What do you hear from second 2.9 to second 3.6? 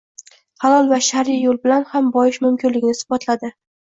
isbotladi.